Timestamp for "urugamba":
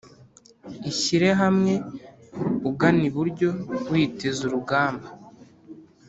4.47-5.07